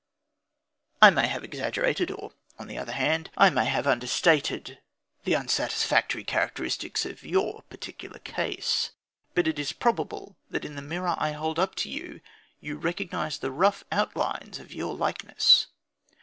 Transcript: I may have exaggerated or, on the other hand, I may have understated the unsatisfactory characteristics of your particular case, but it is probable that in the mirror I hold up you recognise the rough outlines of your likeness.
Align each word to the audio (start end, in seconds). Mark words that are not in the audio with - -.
I 0.99 1.11
may 1.11 1.27
have 1.27 1.43
exaggerated 1.43 2.09
or, 2.09 2.31
on 2.57 2.65
the 2.65 2.75
other 2.79 2.91
hand, 2.93 3.29
I 3.37 3.51
may 3.51 3.65
have 3.65 3.85
understated 3.85 4.79
the 5.25 5.35
unsatisfactory 5.35 6.23
characteristics 6.23 7.05
of 7.05 7.21
your 7.21 7.61
particular 7.69 8.17
case, 8.17 8.93
but 9.35 9.47
it 9.47 9.59
is 9.59 9.73
probable 9.73 10.37
that 10.49 10.65
in 10.65 10.73
the 10.75 10.81
mirror 10.81 11.13
I 11.19 11.33
hold 11.33 11.59
up 11.59 11.85
you 11.85 12.19
recognise 12.63 13.37
the 13.37 13.51
rough 13.51 13.83
outlines 13.91 14.57
of 14.57 14.73
your 14.73 14.95
likeness. 14.95 15.67